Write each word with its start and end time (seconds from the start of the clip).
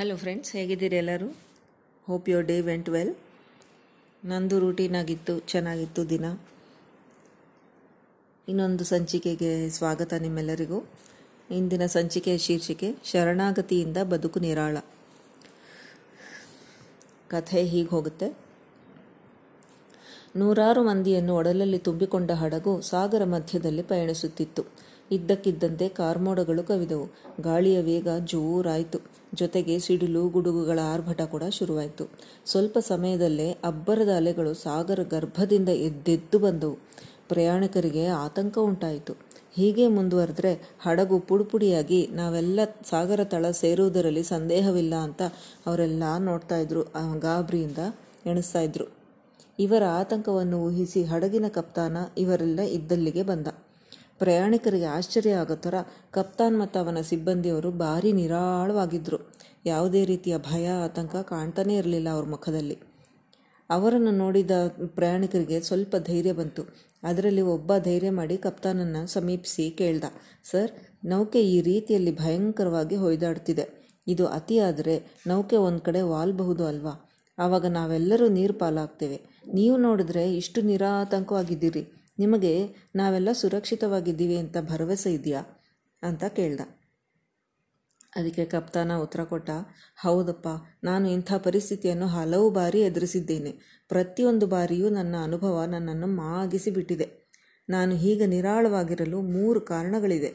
Hello 0.00 0.16
friends 0.16 0.52
ಹೇಗಿದ್ದೀರಿ 0.52 0.96
ಎಲ್ಲರೂ? 0.96 1.36
Hope 2.06 2.28
your 2.28 2.44
day 2.44 2.60
went 2.60 2.88
well 2.88 3.14
ನಂದು 4.24 4.58
ರೂಟೀನ್ 4.58 4.96
ಆಗಿತ್ತು, 4.96 5.38
ಚೆನ್ನಾಗಿತ್ತು 5.38 6.08
ದಿನ. 6.08 6.24
ಇನ್ನೊಂದು 8.48 8.84
ಸಂಚಿಕೆಗೆ 8.84 9.68
ಸ್ವಾಗತ 9.68 10.12
ನಿಮ್ಮೆಲ್ಲರಿಗೂ. 10.12 10.84
ಇಂದಿನ 11.50 11.86
ಸಂಚಿಕೆಯ 11.86 12.38
ಶೀರ್ಷಿಕೆ, 12.38 12.94
ಶರಣಾಗತಿಯಿಂದ 13.04 13.96
ಬದುಕು 13.96 14.40
ನಿರಾಳ. 14.40 14.78
ಕಥೆ 17.28 17.64
ಹೀಗೆ 17.64 17.88
ಹೋಗುತ್ತೆ. 17.88 18.38
ನೂರಾರು 20.36 20.82
ಮಂದಿಯನ್ನು 20.82 21.36
ಒಡಲಲ್ಲಿ 21.36 21.78
ತುಂಬಿಕೊಂಡ 21.78 22.30
ಹಡಗು 22.30 22.80
ಸಾಗರ 22.80 23.24
ಮಧ್ಯದಲ್ಲಿ 23.24 23.82
ಪಯಣಿಸುತ್ತಿತ್ತು. 23.82 24.89
ಇದ್ದಕ್ಕಿದ್ದಂತೆ 25.10 25.88
ಕಾರ್ಮೋಡಗಳು 25.88 26.62
ಕವಿದವು. 26.62 27.14
ಗಾಳಿಯ 27.40 27.80
ವೇಗ 27.80 28.08
ಜೋರಾಯಿತು. 28.24 28.98
ಜೊತೆಗೆ 29.34 29.78
ಸಿಡಿಲು, 29.78 30.28
ಗುಡುಗುಗಳ 30.28 30.78
ಆರ್ಭಟ 30.82 31.22
ಕೂಡ 31.22 31.42
ಶುರುವಾಯಿತು. 31.50 32.08
ಸ್ವಲ್ಪ 32.46 32.78
ಸಮಯದಲ್ಲೇ 32.78 33.50
ಅಬ್ಬರದ 33.50 34.08
ಅಲೆಗಳು 34.16 34.54
ಸಾಗರ 34.54 35.02
ಗರ್ಭದಿಂದ 35.10 35.68
ಎದ್ದೆದ್ದು 35.68 36.38
ಬಂದವು. 36.38 36.78
ಪ್ರಯಾಣಿಕರಿಗೆ 37.28 38.06
ಆತಂಕ 38.06 38.58
ಉಂಟಾಯಿತು. 38.58 39.12
ಹೀಗೆ 39.52 39.88
ಮುಂದುವರೆದ್ರೆ 39.88 40.76
ಹಡಗು 40.82 41.20
ಪುಡುಪುಡಿಯಾಗಿ 41.20 42.08
ನಾವೆಲ್ಲ 42.12 42.60
ಸಾಗರ 42.90 43.24
ತಳ 43.24 43.50
ಸೇರುವುದರಲ್ಲಿ 43.50 44.22
ಸಂದೇಹವಿಲ್ಲ 44.22 44.94
ಅಂತ 44.94 45.22
ಅವರೆಲ್ಲ 45.66 46.02
ನೋಡ್ತಾ 46.18 46.56
ಇದ್ರು. 46.56 46.82
ಗಾಬರಿಯಿಂದ 47.18 47.78
ಎಣಿಸ್ತಾ 48.26 48.60
ಇದ್ರು. 48.60 48.84
ಇವರ 49.58 49.82
ಆತಂಕವನ್ನು 49.88 50.62
ಊಹಿಸಿ 50.64 51.04
ಹಡಗಿನ 51.04 51.44
ಕಪ್ತಾನ 51.48 51.96
ಇವರೆಲ್ಲ 52.18 52.60
ಇದ್ದಲ್ಲಿಗೆ 52.60 53.22
ಬಂದ. 53.22 53.46
ಪ್ರಯಾಣಿಕರಿಗೆ 54.20 54.88
ಆಶ್ಚರ್ಯ 54.96 55.40
ಆಗೋ 55.42 55.56
ಥರ 55.56 55.74
ಕಪ್ತಾನ್ 56.10 56.56
ಮತ್ತು 56.58 56.78
ಅವನ 56.78 57.00
ಸಿಬ್ಬಂದಿಯವರು 57.00 57.70
ಭಾರಿ 57.84 58.12
ನಿರಾಳವಾಗಿದ್ದರು 58.12 59.18
ಯಾವುದೇ 59.66 60.02
ರೀತಿಯ 60.04 60.34
ಭಯ, 60.50 60.66
ಆತಂಕ 60.86 61.16
ಕಾಣ್ತಾನೇ 61.32 61.74
ಇರಲಿಲ್ಲ 61.76 62.08
ಅವ್ರ 62.08 62.26
ಮುಖದಲ್ಲಿ. 62.26 62.76
ಅವರನ್ನು 63.70 64.12
ನೋಡಿದ 64.12 64.54
ಪ್ರಯಾಣಿಕರಿಗೆ 64.94 65.58
ಸ್ವಲ್ಪ 65.60 65.94
ಧೈರ್ಯ 66.06 66.32
ಬಂತು. 66.32 66.62
ಅದರಲ್ಲಿ 67.04 67.42
ಒಬ್ಬ 67.54 67.72
ಧೈರ್ಯ 67.78 68.10
ಮಾಡಿ 68.10 68.36
ಕಪ್ತಾನನ್ನು 68.36 69.02
ಸಮೀಪಿಸಿ 69.06 69.66
ಕೇಳ್ದ, 69.70 70.06
ಸರ್, 70.50 70.72
ನೌಕೆ 71.04 71.42
ಈ 71.54 71.58
ರೀತಿಯಲ್ಲಿ 71.60 72.12
ಭಯಂಕರವಾಗಿ 72.16 72.96
ಹೊಯ್ದಾಡ್ತಿದೆ. 72.96 73.66
ಇದು 74.08 74.24
ಅತಿಯಾದರೆ 74.38 74.96
ನೌಕೆ 75.26 75.56
ಒಂದು 75.56 75.80
ಕಡೆ 75.80 76.00
ವಾಲ್ಬಹುದು 76.12 76.64
ಅಲ್ವಾ? 76.66 76.94
ಆವಾಗ 77.38 77.66
ನಾವೆಲ್ಲರೂ 77.70 78.28
ನೀರು 78.28 78.54
ಪಾಲಾಗ್ತೇವೆ 78.54 79.18
ನೀವು 79.54 79.76
ನೋಡಿದ್ರೆ 79.76 80.24
ಇಷ್ಟು 80.34 80.60
ನಿರಾತಂಕವಾಗಿದ್ದೀರಿ. 80.62 81.82
ನಿಮಗೆ 82.20 82.76
ನಾವೆಲ್ಲ 82.96 83.28
ಸುರಕ್ಷಿತವಾಗಿದ್ದೀವಿ 83.32 84.36
ಅಂತ 84.36 84.56
ಭರವಸೆ 84.60 85.12
ಇದೆಯಾ? 85.12 85.42
ಅಂತ 86.02 86.24
ಕೇಳ್ದ. 86.24 86.60
ಅದಕ್ಕೆ 88.16 88.44
ಕಪ್ತಾನ 88.44 88.96
ಉತ್ತರ 88.96 89.24
ಕೊಟ್ಟ, 89.24 89.50
ಹೌದಪ್ಪ, 90.00 90.48
ನಾನು 90.84 91.10
ಇಂಥ 91.10 91.32
ಪರಿಸ್ಥಿತಿಯನ್ನು 91.32 92.06
ಹಲವು 92.06 92.50
ಬಾರಿ 92.50 92.80
ಎದುರಿಸಿದ್ದೇನೆ. 92.80 93.82
ಪ್ರತಿಯೊಂದು 93.88 94.46
ಬಾರಿಯೂ 94.46 94.88
ನನ್ನ 94.88 95.16
ಅನುಭವ 95.22 95.64
ನನ್ನನ್ನು 95.64 96.06
ಮಾಗಿಸಿ 96.06 96.70
ಬಿಟ್ಟಿದೆ 96.70 97.20
ನಾನು 97.68 97.94
ಹೀಗೆ 97.94 98.26
ನಿರಾಳವಾಗಿರಲು 98.26 99.20
ಮೂರು 99.20 99.60
ಕಾರಣಗಳಿದೆ. 99.60 100.34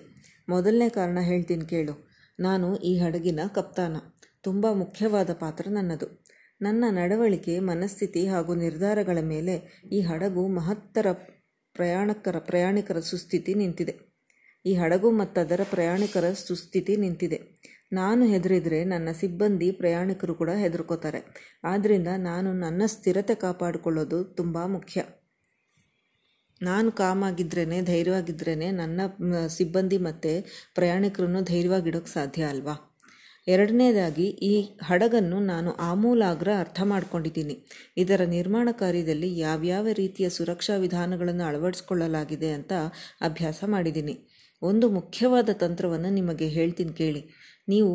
ಮೊದಲನೇ 0.50 0.90
ಕಾರಣ 0.90 1.20
ಹೇಳ್ತೀನಿ 1.22 1.66
ಕೇಳು. 1.66 2.10
ನಾನು 2.40 2.76
ಈ 2.76 2.98
ಹಡಗಿನ 2.98 3.40
ಕಪ್ತಾನ. 3.56 3.96
ತುಂಬ 4.42 4.68
ಮುಖ್ಯವಾದ 4.72 5.34
ಪಾತ್ರ 5.34 5.68
ನನ್ನದು. 5.70 6.24
ನನ್ನ 6.62 6.84
ನಡವಳಿಕೆ, 6.90 7.60
ಮನಸ್ಥಿತಿ 7.60 8.28
ಹಾಗೂ 8.28 8.56
ನಿರ್ಧಾರಗಳ 8.56 9.18
ಮೇಲೆ 9.22 9.84
ಈ 9.92 10.02
ಹಡಗು 10.02 10.48
ಮಹತ್ತರ 10.48 11.06
ಪ್ರಯಾಣಕರ, 11.76 12.40
ಪ್ರಯಾಣಿಕರ 12.40 13.00
ಸುಸ್ಥಿತಿ 13.00 13.54
ನಿಂತಿದೆ. 13.54 13.94
ಈ 14.66 14.74
ಹಡಗು 14.76 15.12
ಮತ್ತು 15.12 15.42
ಅದರ 15.42 15.62
ಪ್ರಯಾಣಿಕರ 15.64 16.34
ಸುಸ್ಥಿತಿ 16.34 16.96
ನಿಂತಿದೆ. 16.96 17.40
ನಾನು 17.94 18.26
ಹೆದರಿದರೆ 18.26 18.84
ನನ್ನ 18.84 19.10
ಸಿಬ್ಬಂದಿ 19.12 19.72
ಪ್ರಯಾಣಿಕರು 19.72 20.36
ಕೂಡ 20.36 20.50
ಹೆದರ್ಕೋತಾರೆ. 20.50 21.22
ಆದ್ದರಿಂದ 21.64 22.08
ನಾನು 22.18 22.54
ನನ್ನ 22.54 22.84
ಸ್ಥಿರತೆ 22.86 23.36
ಕಾಪಾಡಿಕೊಳ್ಳೋದು 23.36 24.24
ತುಂಬ 24.24 24.58
ಮುಖ್ಯ. 24.66 25.02
ನಾನು 26.62 26.92
ಕಾಮಾಗಿದ್ರೇ 26.92 27.82
ಧೈರ್ಯವಾಗಿದ್ರೇ 27.82 28.56
ನನ್ನ 28.72 29.02
ಸಿಬ್ಬಂದಿ 29.48 29.98
ಮತ್ತು 29.98 30.32
ಪ್ರಯಾಣಿಕರನ್ನು 30.76 31.42
ಧೈರ್ಯವಾಗಿಡೋಕ್ಕೆ 31.42 32.12
ಸಾಧ್ಯ 32.12 32.44
ಅಲ್ವಾ? 32.44 32.76
ಎರಡನೇದಾಗಿ, 33.48 34.28
ಈ 34.42 34.54
ಹಡಗನ್ನು 34.82 35.40
ನಾನು 35.40 35.72
ಆಮೂಲಾಗ್ರ 35.90 36.50
ಅರ್ಥ 36.60 36.80
ಮಾಡ್ಕೊಂಡಿದ್ದೀನಿ 36.84 37.56
ಇದರ 37.98 38.22
ನಿರ್ಮಾಣ 38.28 38.70
ಕಾರ್ಯದಲ್ಲಿ 38.72 39.30
ಯಾವ್ಯಾವ 39.38 39.88
ರೀತಿಯ 39.94 40.30
ಸುರಕ್ಷಾ 40.30 40.78
ವಿಧಾನಗಳನ್ನು 40.78 41.46
ಅಳವಡಿಸ್ಕೊಳ್ಳಲಾಗಿದೆ 41.46 42.50
ಅಂತ 42.52 42.74
ಅಭ್ಯಾಸ 43.22 43.60
ಮಾಡಿದ್ದೀನಿ. 43.68 44.16
ಒಂದು 44.62 44.90
ಮುಖ್ಯವಾದ 44.90 45.50
ತಂತ್ರವನ್ನು 45.64 46.10
ನಿಮಗೆ 46.10 46.48
ಹೇಳ್ತೀನಿ 46.48 46.94
ಕೇಳಿ. 46.94 47.22
ನೀವು, 47.68 47.94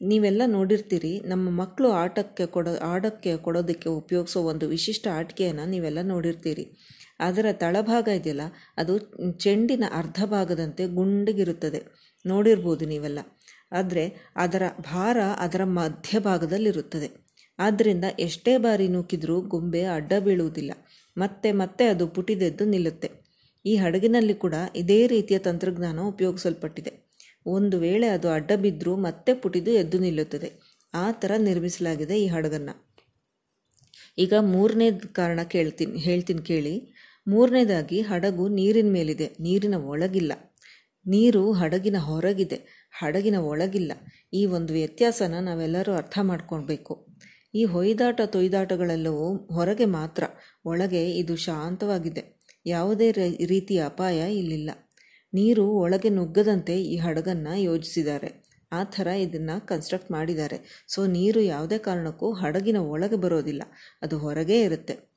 ನೀವೆಲ್ಲ 0.00 0.42
ನೋಡಿರ್ತೀರಿ, 0.46 1.12
ನಮ್ಮ 1.24 1.46
ಮಕ್ಕಳು 1.62 1.88
ಆಟಕ್ಕೆ 2.02 2.46
ಕೊಡೋ, 2.46 2.72
ಆಡಕ್ಕೆ 2.92 3.36
ಕೊಡೋದಕ್ಕೆ 3.36 3.88
ಉಪಯೋಗಿಸೋ 3.88 4.40
ಒಂದು 4.42 4.66
ವಿಶಿಷ್ಟ 4.68 5.06
ಆಟಿಕೆಯನ್ನು 5.20 5.64
ನೀವೆಲ್ಲ 5.66 6.00
ನೋಡಿರ್ತೀರಿ. 6.02 6.64
ಅದರ 7.20 7.46
ತಳಭಾಗ 7.52 8.08
ಇದೆಯಲ್ಲ, 8.20 8.44
ಅದು 8.78 8.92
ಚೆಂಡಿನ 9.44 9.84
ಅರ್ಧ 9.92 10.20
ಭಾಗದಂತೆ 10.24 10.84
ಗುಂಡಗಿರುತ್ತದೆ. 10.98 11.80
ನೋಡಿರ್ಬೋದು 12.24 12.84
ನೀವೆಲ್ಲ. 12.84 13.20
ಆದರೆ 13.72 14.32
ಅದರ 14.36 14.62
ಭಾರ 14.80 15.16
ಅದರ 15.38 15.64
ಮಧ್ಯಭಾಗದಲ್ಲಿರುತ್ತದೆ. 15.64 17.08
ಆದ್ದರಿಂದ 17.58 18.04
ಎಷ್ಟೇ 18.18 18.56
ಬಾರಿ 18.56 18.88
ನೂಕಿದರೂ 18.88 19.40
ಗೊಂಬೆ 19.40 19.82
ಅಡ್ಡ 19.82 20.12
ಬೀಳುವುದಿಲ್ಲ. 20.18 20.70
ಮತ್ತೆ 21.16 21.52
ಮತ್ತೆ 21.52 21.86
ಅದು 21.86 22.06
ಪುಟಿದೆದ್ದು 22.06 22.64
ನಿಲ್ಲುತ್ತೆ. 22.64 23.10
ಈ 23.66 23.76
ಹಡಗಿನಲ್ಲಿ 23.76 24.34
ಕೂಡ 24.34 24.54
ಇದೇ 24.76 25.06
ರೀತಿಯ 25.06 25.38
ತಂತ್ರಜ್ಞಾನ 25.38 26.00
ಉಪಯೋಗಿಸಲ್ಪಟ್ಟಿದೆ. 26.00 27.10
ಒಂದು 27.46 27.78
ವೇಳೆ 27.78 28.06
ಅದು 28.06 28.28
ಅಡ್ಡ 28.28 28.52
ಬಿದ್ದರೂ 28.56 28.96
ಮತ್ತೆ 28.96 29.34
ಪುಟಿದು 29.34 29.70
ಎದ್ದು 29.70 29.98
ನಿಲ್ಲುತ್ತದೆ. 29.98 30.52
ಆ 30.94 31.10
ಥರ 31.12 31.32
ನಿರ್ಮಿಸಲಾಗಿದೆ 31.38 32.20
ಈ 32.20 32.26
ಹಡಗನ್ನು. 32.26 32.90
ಈಗ 34.18 34.34
ಮೂರನೇ 34.40 34.90
ಕಾರಣ 34.90 35.42
ಕೇಳ್ತೀನಿ, 35.42 35.98
ಹೇಳ್ತೀನಿ 35.98 36.42
ಕೇಳಿ. 36.42 36.94
ಮೂರನೇದಾಗಿ 37.28 38.00
ಹಡಗು 38.00 38.48
ನೀರಿನ 38.48 38.92
ಮೇಲಿದೆ, 38.92 39.36
ನೀರಿನ 39.40 39.74
ಒಳಗಿಲ್ಲ. 39.74 40.32
ನೀರು 41.06 41.52
ಹಡಗಿನ 41.52 41.96
ಹೊರಗಿದೆ. 41.96 42.79
ಹಡಗಿನ 42.90 43.36
ಒಳಗಿಲ್ಲ. 43.36 43.92
ಈ 44.32 44.46
ಒಂದು 44.46 44.72
ವ್ಯತ್ಯಾಸನ 44.72 45.34
ನಾವೆಲ್ಲರೂ 45.40 45.92
ಅರ್ಥ 45.92 46.18
ಮಾಡ್ಕೊಳ್ಬೇಕು. 46.22 47.06
ಈ 47.54 47.64
ಹೊಯ್ದಾಟ 47.64 48.20
ತೊಯ್ದಾಟಗಳೆಲ್ಲವೂ 48.26 49.36
ಹೊರಗೆ 49.36 49.84
ಮಾತ್ರ, 49.84 50.24
ಒಳಗೆ 50.64 51.10
ಇದು 51.10 51.36
ಶಾಂತವಾಗಿದೆ. 51.36 52.40
ಯಾವುದೇ 52.66 53.12
ರೀತಿಯ 53.46 53.84
ಅಪಾಯ 53.84 54.36
ಇಲ್ಲಿಲ್ಲ. 54.36 54.70
ನೀರು 55.34 55.70
ಒಳಗೆ 55.70 56.08
ನುಗ್ಗದಂತೆ 56.08 56.82
ಈ 56.82 56.96
ಹಡಗನ್ನು 56.96 57.60
ಯೋಜಿಸಿದ್ದಾರೆ. 57.60 58.50
ಆ 58.72 58.84
ಥರ 58.84 59.06
ಇದನ್ನು 59.06 59.66
ಕನ್ಸ್ಟ್ರಕ್ಟ್ 59.66 60.10
ಮಾಡಿದ್ದಾರೆ. 60.10 60.84
ಸೊ 60.88 61.06
ನೀರು 61.06 61.40
ಯಾವುದೇ 61.40 61.78
ಕಾರಣಕ್ಕೂ 61.78 62.32
ಹಡಗಿನ 62.32 62.76
ಒಳಗೆ 62.76 63.16
ಬರೋದಿಲ್ಲ. 63.16 63.62
ಅದು 64.02 64.18
ಹೊರಗೇ 64.18 64.62
ಇರುತ್ತೆ. 64.62 65.10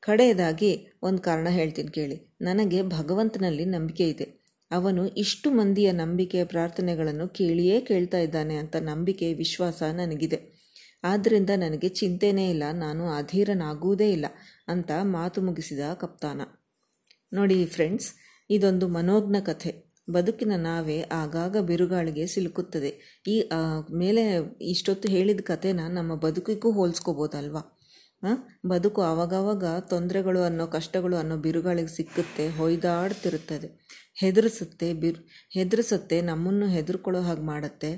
ಕಡೆಯದಾಗಿ 0.00 0.86
ಒಂದು 1.02 1.22
ಕಾರಣ 1.22 1.48
ಹೇಳ್ತೀನಿ 1.48 1.88
ಕೇಳಿ. 1.88 2.36
ನನಗೆ 2.40 2.82
ಭಗವಂತನಲ್ಲಿ 2.82 3.64
ನಂಬಿಕೆ 3.64 4.08
ಇದೆ. 4.08 4.45
ಅವನು 4.70 5.06
ಇಷ್ಟು 5.08 5.50
ಮಂದಿಯ 5.50 5.92
ನಂಬಿಕೆ 5.92 6.44
ಪ್ರಾರ್ಥನೆಗಳನ್ನು 6.44 7.28
ಕೇಳಿಯೇ 7.28 7.80
ಕೇಳ್ತಾ 7.80 8.18
ಇದ್ದಾನೆ 8.18 8.56
ಅಂತ 8.56 8.76
ನಂಬಿಕೆ, 8.76 9.32
ವಿಶ್ವಾಸ 9.32 9.82
ನನಗಿದೆ. 9.82 10.38
ಆದ್ದರಿಂದ 11.04 11.50
ನನಗೆ 11.56 11.88
ಚಿಂತೆನೇ 11.88 12.50
ಇಲ್ಲ, 12.50 12.64
ನಾನು 12.72 13.08
ಅಧೀರನಾಗುವುದೇ 13.08 14.10
ಇಲ್ಲ 14.10 14.26
ಅಂತ 14.68 14.90
ಮಾತು 15.02 15.42
ಮುಗಿಸಿದ 15.42 15.80
ಕಪ್ತಾನ. 15.94 16.40
ನೋಡಿ 17.32 17.66
ಫ್ರೆಂಡ್ಸ್, 17.66 18.08
ಇದೊಂದು 18.50 18.88
ಮನೋಜ್ಞ 18.88 19.36
ಕಥೆ. 19.44 19.72
ಬದುಕಿನ 20.10 20.52
ನಾವೇ 20.56 21.00
ಆಗಾಗ 21.12 21.56
ಬಿರುಗಾಳಿಗೆ 21.60 22.26
ಸಿಲುಕುತ್ತದೆ. 22.26 22.90
ಈ 23.28 23.36
ಮೇಲೆ 23.92 24.22
ಇಷ್ಟೊತ್ತು 24.64 25.08
ಹೇಳಿದ 25.08 25.40
ಕಥೆನ 25.40 25.80
ನಮ್ಮ 25.88 26.14
ಬದುಕಿಗೂ 26.14 26.70
ಹೋಲಿಸ್ಕೋಬೋದಲ್ವಾ? 26.72 27.62
ಬದುಕು 28.66 29.02
ಆವಾಗವಾಗ 29.02 29.64
ತೊಂದರೆಗಳು 29.80 30.42
ಅನ್ನೋ 30.42 30.66
ಕಷ್ಟಗಳು 30.66 31.16
ಅನ್ನೋ 31.16 31.36
ಬಿರುಗಾಳಿಗೆ 31.36 31.88
ಸಿಕ್ಕುತ್ತೆ, 31.88 32.48
ಹೊಯ್ದಾಡ್ತಿರುತ್ತದೆ. 32.48 33.86
ಹೆದರಿಸುತ್ತೆ 34.14 34.94
ಬಿರು, 34.94 35.28
ಹೆದರಿಸುತ್ತೆ, 35.52 36.20
ನಮ್ಮನ್ನು 36.20 36.66
ಹೆದರ್ಕೊಳ್ಳೋ 36.66 37.22
ಹಾಗೆ 37.22 37.40
ಮಾಡುತ್ತೆ, 37.40 37.90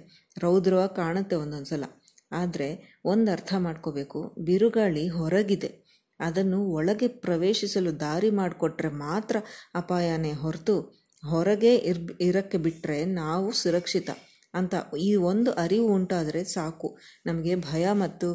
ರೌದ್ರವಾಗಿ 0.43 0.97
ಕಾಣುತ್ತೆ 0.97 1.37
ಒಂದೊಂದು 1.37 1.65
ಸಲ 1.65 1.85
ಆದರೆ 2.33 3.01
ಒಂದು 3.05 3.33
ಅರ್ಥ 3.33 3.55
ಮಾಡ್ಕೋಬೇಕು, 3.59 4.35
ಬಿರುಗಾಳಿ 4.39 5.09
ಹೊರಗಿದೆ. 5.09 5.89
ಅದನ್ನು 6.21 6.67
ಒಳಗೆ 6.67 7.09
ಪ್ರವೇಶಿಸಲು 7.09 8.01
ದಾರಿ 8.01 8.31
ಮಾಡಿಕೊಟ್ರೆ 8.31 8.89
ಮಾತ್ರ 8.89 9.37
ಅಪಾಯನೇ 9.75 10.33
ಹೊರತು 10.33 10.81
ಹೊರಗೆ 11.27 11.75
ಇರ್ 11.75 12.13
ಇರೋಕ್ಕೆ 12.21 12.59
ಬಿಟ್ಟರೆ 12.59 13.05
ನಾವು 13.05 13.53
ಸುರಕ್ಷಿತ. 13.53 14.11
ಅಂತ 14.55 14.75
ಈ 15.01 15.17
ಒಂದು 15.17 15.53
ಅರಿವು 15.53 15.89
ಉಂಟಾದರೆ 15.95 16.45
ಸಾಕು. 16.45 16.97
ನಮಗೆ 17.27 17.55
ಭಯ 17.55 17.93
ಮತ್ತು 17.93 18.29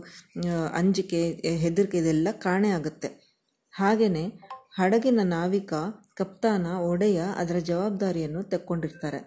ಅಂಜಿಕೆ, 0.73 1.21
ಹೆದರಿಕೆ 1.57 1.97
ಇದೆಲ್ಲ 1.97 2.27
ಕಾಣೆ 2.31 2.69
ಆಗುತ್ತೆ. 2.69 3.09
ಹಾಗೆಯೇ 3.73 4.25
ಹಡಗಿನ 4.75 5.19
ನಾವಿಕ, 5.23 5.73
ಕಪ್ತಾನ, 6.15 6.67
ಒಡೆಯ 6.67 7.21
ಅದರ 7.37 7.57
ಜವಾಬ್ದಾರಿಯನ್ನು 7.57 8.43
ತೆಕ್ಕೊಂಡಿರ್ತಾರೆ. 8.43 9.19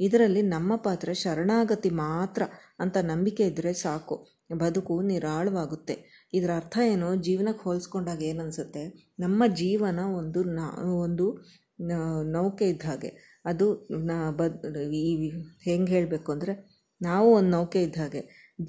ಇದರಲ್ಲಿ 0.00 0.42
ನಮ್ಮ 0.42 0.76
ಪಾತ್ರ 0.76 1.12
ಶರಣಾಗತಿ 1.12 1.90
ಮಾತ್ರ 1.90 2.42
ಅಂತ 2.80 2.96
ನಂಬಿಕೆ 3.02 3.42
ಇದ್ದರೆ 3.42 3.72
ಸಾಕು. 3.72 4.16
ಬದುಕು 4.58 5.02
ನಿರಾಳವಾಗುತ್ತೆ. 5.02 5.94
ಇದರ 6.34 6.50
ಅರ್ಥ 6.56 6.78
ಏನು? 6.84 7.14
ಜೀವನಕ್ಕೆ 7.16 7.64
ಹೋಲಿಸ್ಕೊಂಡಾಗ 7.64 8.22
ಏನನ್ಸುತ್ತೆ? 8.22 8.82
ನಮ್ಮ 9.18 9.42
ಜೀವನ 9.54 9.98
ಒಂದು 9.98 10.44
ನಾ, 10.44 10.66
ಒಂದು 11.04 11.26
ನೌಕೆ 12.32 12.68
ಇದ್ದ 12.68 12.82
ಹಾಗೆ. 12.82 13.10
ಅದು 13.46 13.66
ನಾ 14.10 14.16
ಬದ್ 14.40 14.58
ಈ 15.02 15.04
ಹೆಂಗೆ 15.66 15.90
ಹೇಳಬೇಕು 15.94 16.28
ಅಂದರೆ 16.32 16.54
ನಾವು 17.00 17.28
ಒಂದು 17.32 17.50
ನೌಕೆ 17.50 17.80
ಇದ್ದ 17.82 17.98
ಹಾಗೆ 18.02 18.22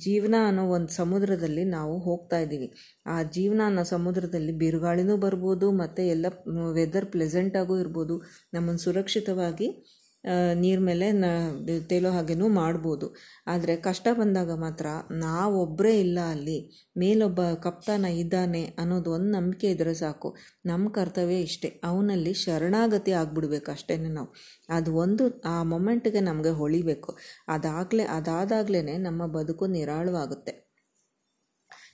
ಜೀವನ 0.06 0.36
ಅನ್ನೋ 0.48 0.64
ಒಂದು 0.68 0.92
ಸಮುದ್ರದಲ್ಲಿ 0.94 1.64
ನಾವು 1.76 1.94
ಹೋಗ್ತಾ 2.00 2.38
ಇದ್ದೀವಿ. 2.38 2.68
ಆ 3.08 3.16
ಜೀವನ 3.36 3.62
ಅನ್ನೋ 3.66 3.84
ಸಮುದ್ರದಲ್ಲಿ 3.92 4.54
ಬಿರುಗಾಳಿನೂ 4.64 5.16
ಬರ್ಬೋದು, 5.18 5.68
ಮತ್ತು 5.82 6.02
ಎಲ್ಲ 6.14 6.26
ವೆದರ್ 6.74 7.08
ಪ್ಲೆಸೆಂಟಾಗೂ 7.14 7.76
ಇರ್ಬೋದು. 7.78 8.16
ನಮ್ಮನ್ನು 8.54 8.82
ಸುರಕ್ಷಿತವಾಗಿ 8.84 9.70
ನೀರ 10.54 10.80
ಮೇಲೆ 10.80 11.12
ನ, 11.12 11.26
ತೇಲೋ 11.90 12.12
ಹಾಗೆನೂ 12.12 12.48
ಮಾಡ್ಬೋದು. 12.50 13.08
ಆದರೆ 13.48 13.76
ಕಷ್ಟ 13.76 14.08
ಬಂದಾಗ 14.14 14.52
ಮಾತ್ರ 14.60 14.88
ನಾವೊಬ್ಬರೇ 15.12 16.00
ಇಲ್ಲ 16.00 16.20
ಅಲ್ಲಿ, 16.30 16.58
ಮೇಲೊಬ್ಬ 16.98 17.42
ಕಪ್ತಾನ 17.64 18.06
ಇದ್ದಾನೆ 18.06 18.64
ಅನ್ನೋದು 18.80 19.12
ಒಂದು 19.12 19.32
ನಂಬಿಕೆ 19.32 19.68
ಇದ್ದರೆ 19.70 19.94
ಸಾಕು. 19.94 20.36
ನಮ್ಮ 20.66 20.90
ಕರ್ತವ್ಯ 20.90 21.40
ಇಷ್ಟೇ. 21.42 21.82
ಅವನಲ್ಲಿ 21.84 22.34
ಶರಣಾಗತಿ 22.34 23.12
ಆಗ್ಬಿಡ್ಬೇಕು 23.12 23.72
ಅಷ್ಟೇ 23.72 23.98
ನಾವು. 23.98 24.30
ಅದು 24.70 24.96
ಒಂದು, 24.96 25.42
ಆ 25.46 25.64
ಮೊಮೆಂಟ್ಗೆ 25.64 26.20
ನಮಗೆ 26.20 26.50
ಹೊಳಿಬೇಕು. 26.50 27.18
ಅದಾಗಲೇ 27.48 28.04
ಅದಾದಾಗಲೇ 28.04 28.98
ನಮ್ಮ 28.98 29.26
ಬದುಕು 29.28 29.66
ನಿರಾಳವಾಗುತ್ತೆ. 29.68 30.54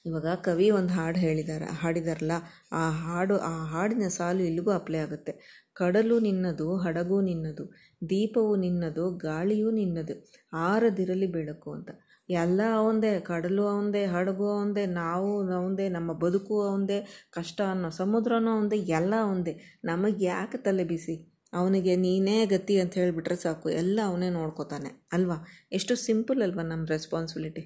ಇವಾಗ 0.05 0.27
ಕವಿ 0.35 0.69
ಒಂದು 0.69 0.93
ಹಾಡು 0.93 1.19
ಹೇಳಿದಾರೆ, 1.19 1.65
ಹಾಡಿದಾರಲ್ಲ, 1.65 2.31
ಆ 2.71 2.89
ಹಾಡು, 2.89 3.37
ಆ 3.39 3.65
ಹಾಡಿನ 3.65 4.07
ಸಾಲು 4.07 4.43
ಇಲ್ಲಿಗೂ 4.43 4.71
ಅಪ್ಲೈ 4.71 4.99
ಆಗುತ್ತೆ. 4.99 5.33
ಕಡಲು 5.75 6.19
ನಿನ್ನದು, 6.19 6.67
ಹಡಗು 6.77 7.21
ನಿನ್ನದು, 7.21 7.65
ದೀಪವು 8.09 8.55
ನಿನ್ನದು, 8.55 9.05
ಗಾಳಿಯೂ 9.17 9.71
ನಿನ್ನದು. 9.71 10.15
ಆರದಿರಲಿ 10.53 11.27
ಬೆಳಕು 11.27 11.71
ಅಂತ. 11.71 11.91
ಎಲ್ಲ 12.29 12.61
ಅವಂದೇ, 12.73 13.19
ಕಡಲು 13.19 13.63
ಅವಂದೇ, 13.67 14.05
ಹಡಗು 14.05 14.45
ಅವಂದೇ, 14.57 14.85
ನಾವು 14.85 15.29
ಅವಂದೇ, 15.51 15.89
ನಮ್ಮ 15.89 16.13
ಬದುಕು 16.13 16.55
ಅವಂದೇ, 16.61 16.99
ಕಷ್ಟ 17.31 17.61
ಅನ್ನೋ, 17.61 17.89
ಸಮುದ್ರನೂ 17.89 18.51
ಅವಂದೇ, 18.57 18.75
ಎಲ್ಲ 18.75 19.13
ಅವಂದೇ. 19.21 19.53
ನಮಗೆ 19.85 20.25
ಯಾಕೆ 20.25 20.57
ತಲೆ 20.57 20.83
ಬಿಸಿ? 20.83 21.15
ಅವನಿಗೆ 21.53 21.95
ನೀನೇ 21.95 22.37
ಗತಿ 22.45 22.75
ಅಂತ 22.79 22.93
ಹೇಳಿಬಿಟ್ರೆ 22.93 23.35
ಸಾಕು. 23.35 23.67
ಎಲ್ಲ 23.69 23.99
ಅವನೇ 24.05 24.29
ನೋಡ್ಕೋತಾನೆ, 24.29 24.91
ಅಲ್ವಾ? 25.13 25.37
ಎಷ್ಟು 25.71 25.95
ಸಿಂಪಲ್ 25.95 26.41
ಅಲ್ವಾ 26.41 26.63
ನಮ್ಮ 26.63 26.85
ರೆಸ್ಪಾನ್ಸಿಬಿಲಿಟಿ 26.85 27.63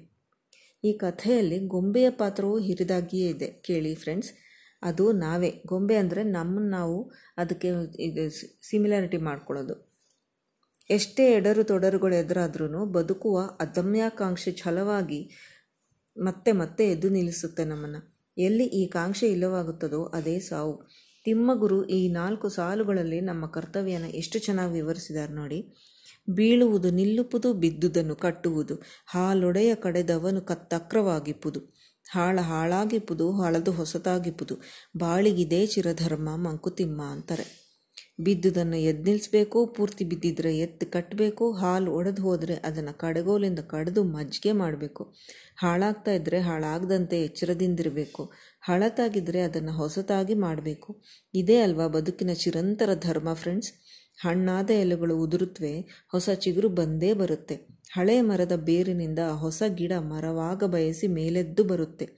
ಈ 0.84 0.90
ಕಥೆಯಲ್ಲಿ 0.92 1.58
ಗೊಂಬೆಯ 1.66 2.08
ಪಾತ್ರವು 2.10 2.58
ಹಿರಿದಾಗಿಯೇ 2.58 3.28
ಇದೆ. 3.30 3.48
ಕೇಳಿ 3.66 3.94
ಫ್ರೆಂಡ್ಸ್ 3.94 4.30
ಅದು 4.82 5.12
ನಾವೇ. 5.12 5.62
ಗೊಂಬೆ 5.66 5.96
ಅಂದರೆ 5.96 6.22
ನಮ್ಮನ್ನು 6.22 6.70
ನಾವು 6.70 7.10
ಅದಕ್ಕೆ 7.36 7.68
ಇದು 7.98 8.30
ಸಿಮಿಲಾರಿಟಿ 8.68 9.16
ಮಾಡ್ಕೊಳ್ಳೋದು. 9.16 9.74
ಎಷ್ಟೇ 10.90 11.32
ಎಡರು 11.32 11.64
ತೊಡರುಗಳು 11.64 12.14
ಎದುರಾದ್ರೂ 12.14 12.86
ಬದುಕುವ 12.86 13.38
ಅದಮ್ಯಾಕಾಂಕ್ಷೆ 13.60 14.52
ಛಲವಾಗಿ 14.52 15.30
ಮತ್ತೆ 16.16 16.52
ಮತ್ತೆ 16.52 16.84
ಎದ್ದು 16.90 17.08
ನಿಲ್ಲಿಸುತ್ತೆ 17.08 17.64
ನಮ್ಮನ್ನು. 17.64 18.18
ಎಲ್ಲಿ 18.38 18.64
ಈ 18.64 18.86
ಕಾಂಕ್ಷೆ 18.86 19.28
ಇಲ್ಲವಾಗುತ್ತದೋ 19.28 20.04
ಅದೇ 20.04 20.38
ಸಾವು. 20.40 20.74
ತಿಮ್ಮಗುರು 21.24 21.86
ಈ 21.88 22.08
ನಾಲ್ಕು 22.08 22.48
ಸಾಲುಗಳಲ್ಲಿ 22.48 23.20
ನಮ್ಮ 23.20 23.46
ಕರ್ತವ್ಯನ 23.46 24.04
ಎಷ್ಟು 24.04 24.38
ಚೆನ್ನಾಗಿ 24.38 24.72
ವಿವರಿಸಿದ್ದಾರೆ 24.72 25.32
ನೋಡಿ. 25.32 25.74
ಬೀಳುವುದು 26.30 26.90
ನಿಲ್ಲುವುದು 26.90 27.54
ಬಿದ್ದುದನ್ನು 27.54 28.16
ಕಟ್ಟುವುದು. 28.16 28.74
ಹಾಲೊಡೆಯ 29.06 29.74
ಕಡೆದವನು 29.74 30.40
ಕತ್ತಕ್ರವಾಗಿಪ್ಪುದು. 30.40 31.60
ಹಾಳ 32.08 32.38
ಹಾಳಾಗಿಪ್ಪುದು 32.40 33.32
ಹಳದು 33.32 33.72
ಹೊಸತಾಗಿಪ್ಪುದು 33.72 34.54
ಬಾಳಿಗಿದೆ 34.96 35.66
ಚಿರಧರ್ಮ, 35.66 36.28
ಮಂಕುತಿಮ್ಮ 36.36 37.02
ಅಂತಾರೆ. 37.02 37.46
ಬಿದ್ದುದನ್ನು 38.20 38.76
ಎದ್ದು 38.76 39.04
ನಿಲ್ಲಿಸ್ಬೇಕು 39.04 39.66
ಪೂರ್ತಿ 39.66 40.04
ಬಿದ್ದಿದ್ರೆ 40.04 40.58
ಎತ್ತು 40.58 40.92
ಕಟ್ಟಬೇಕು 40.92 41.52
ಹಾಲು 41.52 41.90
ಒಡೆದು 41.92 42.22
ಹೋದರೆ 42.22 42.54
ಅದನ್ನು 42.54 42.98
ಕಡಗೋಲಿಂದ 42.98 43.58
ಕಡಿದು 43.58 44.04
ಮಜ್ಜಿಗೆ 44.04 44.52
ಮಾಡಬೇಕು. 44.52 45.14
ಹಾಳಾಗ್ತಾ 45.56 46.12
ಇದ್ದರೆ 46.12 46.40
ಹಾಳಾಗದಂತೆ 46.40 47.22
ಎಚ್ಚರದಿಂದಿರಬೇಕು. 47.22 48.24
ಹಳತಾಗಿದ್ದರೆ 48.60 49.40
ಅದನ್ನು 49.40 49.72
ಹೊಸತಾಗಿ 49.72 50.34
ಮಾಡಬೇಕು. 50.34 51.02
ಇದೇ 51.34 51.60
ಅಲ್ವಾ 51.60 51.86
ಬದುಕಿನ 51.88 52.32
ಚಿರಂತರ 52.32 52.90
ಧರ್ಮ 52.94 53.32
ಫ್ರೆಂಡ್ಸ್ 53.32 53.72
ಹಣ್ಣಾದ 54.22 54.70
ಎಲೆಗಳು 54.70 55.16
ಉದುರುತ್ತವೆ 55.22 55.74
ಹೊಸ 56.08 56.28
ಚಿಗುರು 56.34 56.68
ಬಂದೇ 56.68 57.12
ಬರುತ್ತೆ. 57.12 57.77
ಹಳೆ 57.92 58.20
ಮರದ 58.20 58.52
ಬೇರಿನಿಂದ 58.52 59.18
ಹೊಸ 59.18 59.62
ಗಿಡ 59.68 59.92
ಮರವಾಗ 59.98 60.64
ಬಯಸಿ 60.64 61.06
ಮೇಲೆದ್ದು 61.06 61.64
ಬರುತ್ತೆ. 61.64 62.08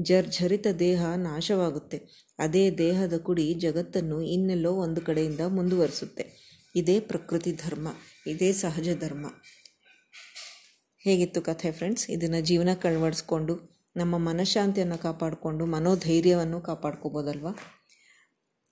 ಜರ್ಝರಿತ 0.00 0.66
ದೇಹ 0.78 1.06
ನಾಶವಾಗುತ್ತೆ. 1.16 1.98
ಅದೇ 2.38 2.70
ದೇಹದ 2.70 3.16
ಕುಡಿ 3.16 3.54
ಜಗತ್ತನ್ನು 3.54 4.22
ಇನ್ನೆಲ್ಲೋ 4.22 4.72
ಒಂದು 4.72 5.00
ಕಡೆಯಿಂದ 5.00 5.40
ಮುಂದುವರಿಸುತ್ತೆ. 5.40 6.24
ಇದೇ 6.76 7.00
ಪ್ರಕೃತಿ 7.00 7.52
ಧರ್ಮ, 7.52 7.88
ಇದೇ 8.26 8.52
ಸಹಜ 8.52 8.88
ಧರ್ಮ. 9.00 9.26
ಹೇಗಿತ್ತು 10.98 11.42
ಕಥೆ 11.42 11.72
ಫ್ರೆಂಡ್ಸ್? 11.72 12.10
ಇದನ್ನು 12.10 12.40
ಜೀವನಕ್ಕೆ 12.40 12.88
ಅಳವಡಿಸ್ಕೊಂಡು 12.88 13.80
ನಮ್ಮ 13.96 14.18
ಮನಃಶಾಂತಿಯನ್ನು 14.18 14.98
ಕಾಪಾಡಿಕೊಂಡು, 14.98 15.66
ಮನೋಧೈರ್ಯವನ್ನು 15.66 16.60
ಕಾಪಾಡ್ಕೋಬೋದಲ್ವಾ? 16.60 17.52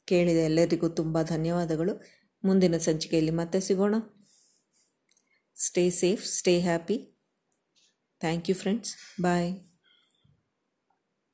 ಕೇಳಿದ 0.07 0.37
ಎಲ್ಲರಿಗೂ 0.37 0.89
ತುಂಬ 0.89 1.23
ಧನ್ಯವಾದಗಳು. 1.23 2.03
ಮುಂದಿನ 2.45 2.77
ಸಂಚಿಕೆಯಲ್ಲಿ 2.77 3.31
ಮತ್ತೆ 3.31 3.61
ಸಿಗೋಣ. 3.61 3.95
Stay 5.59 5.91
safe, 5.91 6.25
stay 6.25 6.61
happy. 6.61 7.13
Thank 8.21 8.49
you, 8.49 8.55
friends. 8.55 8.97
Bye. 9.19 9.68